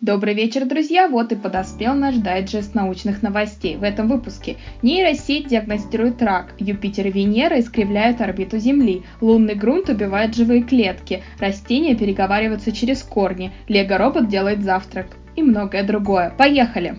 [0.00, 1.08] Добрый вечер, друзья!
[1.08, 3.76] Вот и подоспел наш дайджест научных новостей.
[3.76, 10.34] В этом выпуске нейросеть диагностирует рак, Юпитер и Венера искривляют орбиту Земли, лунный грунт убивает
[10.34, 16.30] живые клетки, растения переговариваются через корни, лего-робот делает завтрак и многое другое.
[16.30, 16.96] Поехали!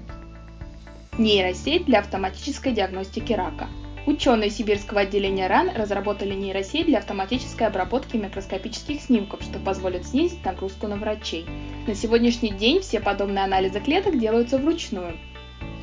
[1.17, 3.67] Нейросеть для автоматической диагностики рака–
[4.07, 10.87] Ученые сибирского отделения РАН разработали нейросеть для автоматической обработки микроскопических снимков, что позволит снизить нагрузку
[10.87, 11.45] на врачей.
[11.85, 15.17] На сегодняшний день все подобные анализы клеток делаются вручную.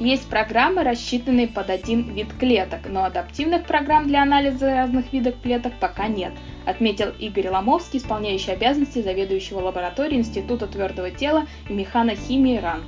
[0.00, 5.72] Есть программы, рассчитанные под один вид клеток, но адаптивных программ для анализа разных видов клеток
[5.80, 6.32] пока нет,
[6.66, 12.82] отметил Игорь Ломовский, исполняющий обязанности заведующего лабораторией Института твердого тела и механохимии РАН.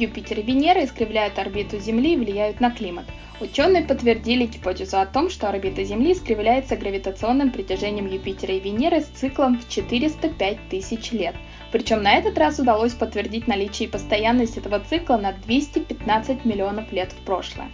[0.00, 3.04] Юпитер и Венера искривляют орбиту Земли и влияют на климат.
[3.38, 9.06] Ученые подтвердили гипотезу о том, что орбита Земли искривляется гравитационным притяжением Юпитера и Венеры с
[9.06, 11.34] циклом в 405 тысяч лет.
[11.70, 17.12] Причем на этот раз удалось подтвердить наличие и постоянность этого цикла на 215 миллионов лет
[17.12, 17.70] в прошлое.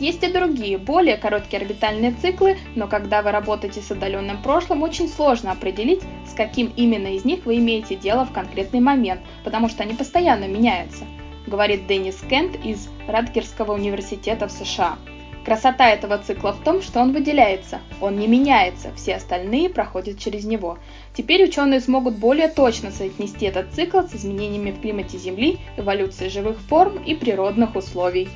[0.00, 5.08] Есть и другие, более короткие орбитальные циклы, но когда вы работаете с отдаленным прошлым, очень
[5.08, 9.82] сложно определить, с каким именно из них вы имеете дело в конкретный момент, потому что
[9.82, 11.04] они постоянно меняются
[11.46, 14.98] говорит Деннис Кент из Радгерского университета в США.
[15.44, 20.44] Красота этого цикла в том, что он выделяется, он не меняется, все остальные проходят через
[20.44, 20.78] него.
[21.14, 26.58] Теперь ученые смогут более точно соотнести этот цикл с изменениями в климате Земли, эволюцией живых
[26.58, 28.28] форм и природных условий.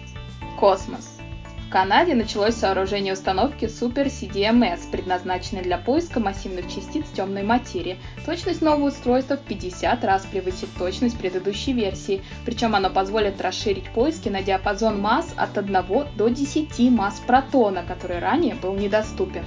[0.61, 1.10] Космос.
[1.71, 7.97] Канаде началось сооружение установки Super CDMS, предназначенной для поиска массивных частиц темной материи.
[8.27, 14.29] Точность нового устройства в 50 раз превысит точность предыдущей версии, причем оно позволит расширить поиски
[14.29, 15.73] на диапазон масс от 1
[16.17, 19.45] до 10 масс протона, который ранее был недоступен.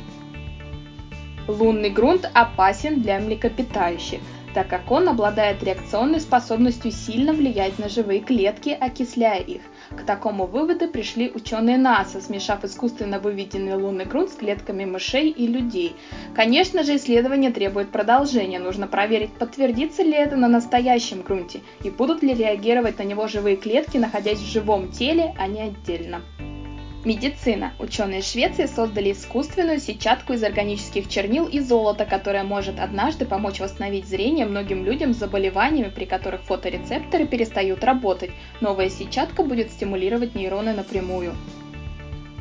[1.49, 4.21] Лунный грунт опасен для млекопитающих
[4.53, 9.61] так как он обладает реакционной способностью сильно влиять на живые клетки, окисляя их.
[9.91, 15.47] К такому выводу пришли ученые НАСА, смешав искусственно выведенный лунный грунт с клетками мышей и
[15.47, 15.95] людей.
[16.35, 18.59] Конечно же, исследование требует продолжения.
[18.59, 23.57] Нужно проверить, подтвердится ли это на настоящем грунте и будут ли реагировать на него живые
[23.57, 26.21] клетки, находясь в живом теле, а не отдельно.
[27.05, 27.73] Медицина.
[27.79, 34.07] Ученые Швеции создали искусственную сетчатку из органических чернил и золота, которая может однажды помочь восстановить
[34.07, 38.31] зрение многим людям с заболеваниями, при которых фоторецепторы перестают работать.
[38.61, 41.35] Новая сетчатка будет стимулировать нейроны напрямую.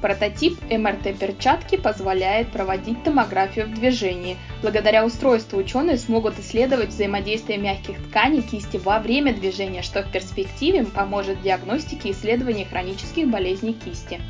[0.00, 4.36] Прототип МРТ-перчатки позволяет проводить томографию в движении.
[4.62, 10.84] Благодаря устройству ученые смогут исследовать взаимодействие мягких тканей кисти во время движения, что в перспективе
[10.84, 14.20] поможет в диагностике и исследовании хронических болезней кисти.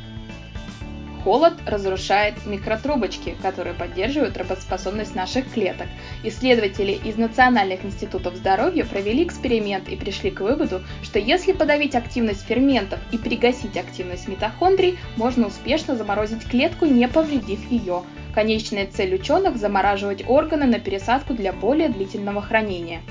[1.23, 5.87] Холод разрушает микротрубочки, которые поддерживают работоспособность наших клеток.
[6.23, 12.45] Исследователи из Национальных институтов здоровья провели эксперимент и пришли к выводу, что если подавить активность
[12.45, 18.03] ферментов и пригасить активность митохондрий, можно успешно заморозить клетку, не повредив ее.
[18.33, 23.01] Конечная цель ученых– замораживать органы на пересадку для более длительного хранения.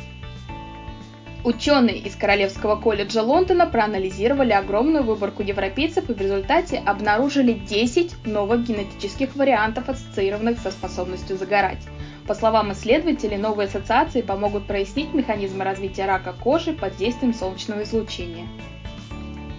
[1.44, 8.64] Ученые из Королевского колледжа Лондона проанализировали огромную выборку европейцев и в результате обнаружили 10 новых
[8.64, 11.82] генетических вариантов, ассоциированных со способностью загорать.
[12.28, 18.46] По словам исследователей, новые ассоциации помогут прояснить механизмы развития рака кожи под действием солнечного излучения.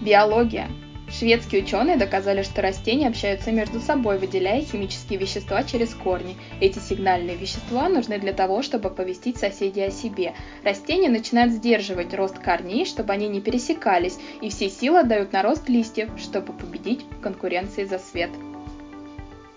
[0.00, 0.70] Биология.
[1.16, 6.36] Шведские ученые доказали, что растения общаются между собой, выделяя химические вещества через корни.
[6.60, 10.34] Эти сигнальные вещества нужны для того, чтобы оповестить соседей о себе.
[10.64, 15.68] Растения начинают сдерживать рост корней, чтобы они не пересекались, и все силы отдают на рост
[15.68, 18.30] листьев, чтобы победить в конкуренции за свет.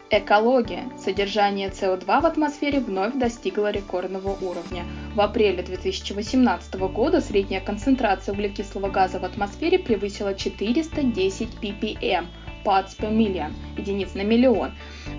[0.09, 0.89] Экология.
[0.97, 4.85] Содержание СО2 в атмосфере вновь достигло рекордного уровня.
[5.13, 12.27] В апреле 2018 года средняя концентрация углекислого газа в атмосфере превысила 410 ppm
[12.63, 14.71] parts per million, единиц на миллион.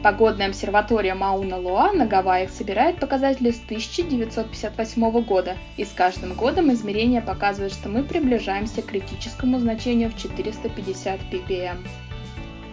[0.02, 7.20] Погодная обсерватория Мауна-Луа на Гавайях собирает показатели с 1958 года, и с каждым годом измерения
[7.20, 11.86] показывают, что мы приближаемся к критическому значению в 450 ppm.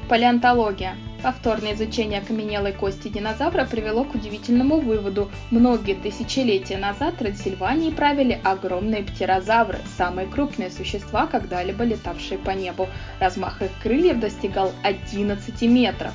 [0.07, 0.95] Палеонтология.
[1.25, 5.31] Повторное изучение окаменелой кости динозавра привело к удивительному выводу.
[5.49, 12.87] Многие тысячелетия назад Трансильвании правили огромные птерозавры, самые крупные существа, когда-либо летавшие по небу.
[13.19, 16.11] Размах их крыльев достигал 11 метров.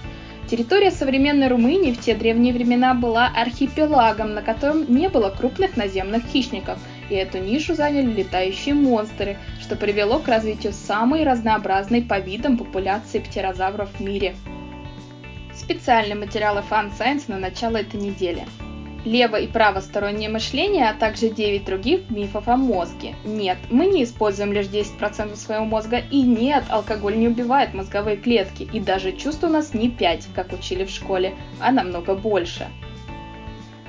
[0.48, 6.22] Территория современной Румынии в те древние времена была архипелагом, на котором не было крупных наземных
[6.26, 6.78] хищников,
[7.08, 13.18] и эту нишу заняли летающие монстры, что привело к развитию самой разнообразной по видам популяции
[13.18, 14.36] птерозавров в мире.
[15.70, 18.44] Специальные материалы Fun Science на начало этой недели.
[19.04, 23.14] лево- и правостороннее мышление, а также 9 других мифов о мозге.
[23.24, 28.64] Нет, мы не используем лишь 10% своего мозга, и нет, алкоголь не убивает мозговые клетки,
[28.64, 32.66] и даже чувств у нас не 5, как учили в школе, а намного больше.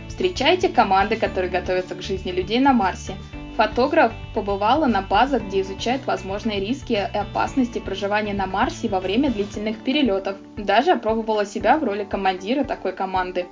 [0.08, 3.16] Встречайте команды, которые готовятся к жизни людей на Марсе.
[3.62, 9.30] Фотограф побывала на базах, где изучают возможные риски и опасности проживания на Марсе во время
[9.30, 10.38] длительных перелетов.
[10.58, 13.46] Даже опробовала себя в роли командира такой команды.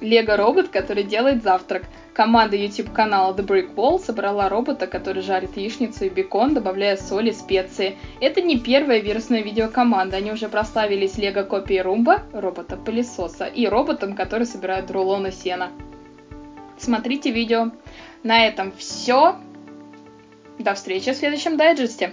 [0.00, 1.84] Лего-робот, который делает завтрак.
[2.12, 7.32] Команда YouTube-канала The Brick Wall собрала робота, который жарит яичницу и бекон, добавляя соль и
[7.32, 7.96] специи.
[8.20, 14.90] Это не первая вирусная видеокоманда, они уже прославились лего-копией Румба, робота-пылесоса, и роботом, который собирает
[14.90, 15.70] рулоны сена.
[16.78, 17.70] Смотрите видео.
[18.26, 19.36] На этом все.
[20.58, 22.12] До встречи в следующем дайджесте.